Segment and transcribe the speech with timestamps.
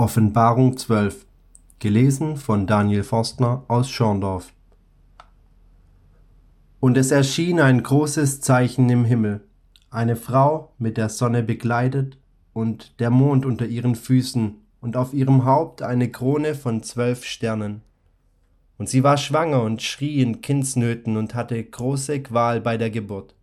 [0.00, 1.26] Offenbarung 12
[1.80, 4.52] Gelesen von Daniel Forstner aus Schorndorf
[6.78, 9.40] Und es erschien ein großes Zeichen im Himmel,
[9.90, 12.16] eine Frau mit der Sonne bekleidet
[12.52, 17.82] und der Mond unter ihren Füßen und auf ihrem Haupt eine Krone von zwölf Sternen.
[18.78, 23.34] Und sie war schwanger und schrie in Kindsnöten und hatte große Qual bei der Geburt.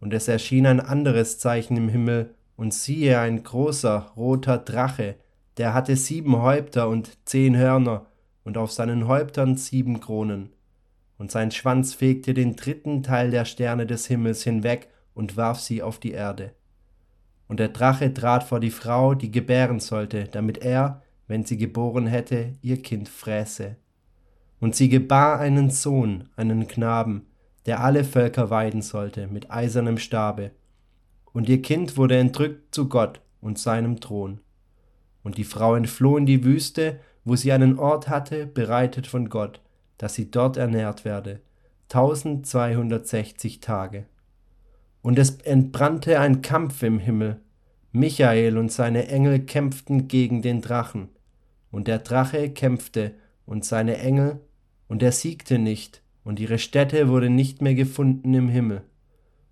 [0.00, 5.16] Und es erschien ein anderes Zeichen im Himmel, und siehe ein großer roter Drache,
[5.58, 8.06] der hatte sieben Häupter und zehn Hörner,
[8.44, 10.50] und auf seinen Häuptern sieben Kronen.
[11.16, 15.82] Und sein Schwanz fegte den dritten Teil der Sterne des Himmels hinweg und warf sie
[15.82, 16.52] auf die Erde.
[17.48, 22.06] Und der Drache trat vor die Frau, die gebären sollte, damit er, wenn sie geboren
[22.06, 23.76] hätte, ihr Kind fräße.
[24.60, 27.26] Und sie gebar einen Sohn, einen Knaben,
[27.66, 30.50] der alle Völker weiden sollte, mit eisernem Stabe.
[31.32, 34.40] Und ihr Kind wurde entrückt zu Gott und seinem Thron.
[35.24, 39.60] Und die Frau entfloh in die Wüste, wo sie einen Ort hatte, bereitet von Gott,
[39.98, 41.40] dass sie dort ernährt werde,
[41.88, 44.04] tausendzweihundertsechzig Tage.
[45.02, 47.40] Und es entbrannte ein Kampf im Himmel.
[47.92, 51.08] Michael und seine Engel kämpften gegen den Drachen.
[51.70, 53.14] Und der Drache kämpfte
[53.46, 54.40] und seine Engel,
[54.88, 58.82] und er siegte nicht, und ihre Stätte wurde nicht mehr gefunden im Himmel.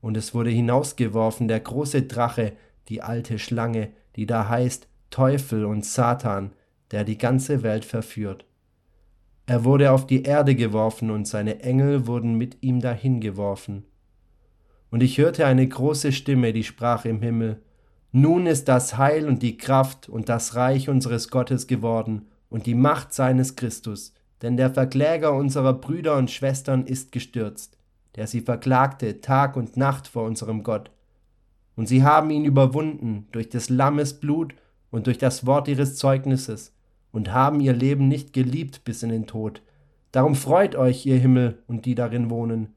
[0.00, 2.52] Und es wurde hinausgeworfen der große Drache,
[2.88, 6.52] die alte Schlange, die da heißt Teufel und Satan,
[6.90, 8.44] der die ganze Welt verführt.
[9.46, 13.84] Er wurde auf die Erde geworfen und seine Engel wurden mit ihm dahingeworfen.
[14.90, 17.62] Und ich hörte eine große Stimme, die sprach im Himmel,
[18.12, 22.74] Nun ist das Heil und die Kraft und das Reich unseres Gottes geworden und die
[22.74, 27.78] Macht seines Christus, denn der Verkläger unserer Brüder und Schwestern ist gestürzt,
[28.16, 30.90] der sie verklagte Tag und Nacht vor unserem Gott.
[31.76, 34.54] Und sie haben ihn überwunden durch des Lammes Blut
[34.96, 36.72] und durch das Wort ihres Zeugnisses
[37.12, 39.60] und haben ihr Leben nicht geliebt bis in den Tod.
[40.10, 42.74] Darum freut euch, ihr Himmel und die darin wohnen.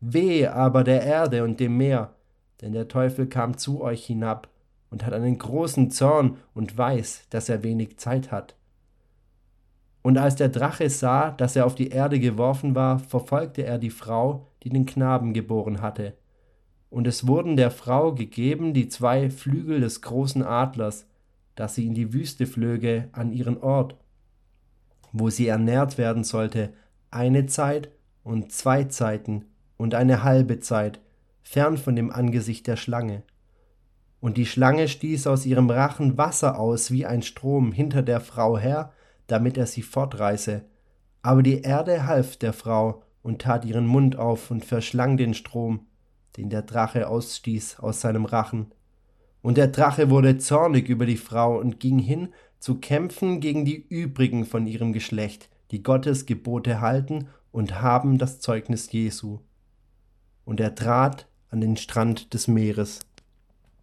[0.00, 2.16] Wehe aber der Erde und dem Meer,
[2.60, 4.48] denn der Teufel kam zu euch hinab
[4.90, 8.56] und hat einen großen Zorn und weiß, dass er wenig Zeit hat.
[10.02, 13.90] Und als der Drache sah, dass er auf die Erde geworfen war, verfolgte er die
[13.90, 16.14] Frau, die den Knaben geboren hatte.
[16.88, 21.06] Und es wurden der Frau gegeben die zwei Flügel des großen Adlers,
[21.54, 23.96] dass sie in die Wüste flöge an ihren Ort,
[25.12, 26.72] wo sie ernährt werden sollte,
[27.10, 27.90] eine Zeit
[28.22, 29.46] und zwei Zeiten
[29.76, 31.00] und eine halbe Zeit,
[31.42, 33.22] fern von dem Angesicht der Schlange.
[34.20, 38.58] Und die Schlange stieß aus ihrem Rachen Wasser aus wie ein Strom hinter der Frau
[38.58, 38.92] her,
[39.26, 40.64] damit er sie fortreiße.
[41.22, 45.86] Aber die Erde half der Frau und tat ihren Mund auf und verschlang den Strom,
[46.36, 48.72] den der Drache ausstieß aus seinem Rachen.
[49.42, 52.28] Und der Drache wurde zornig über die Frau und ging hin,
[52.58, 58.40] zu kämpfen gegen die übrigen von ihrem Geschlecht, die Gottes Gebote halten und haben das
[58.40, 59.38] Zeugnis Jesu.
[60.44, 63.00] Und er trat an den Strand des Meeres.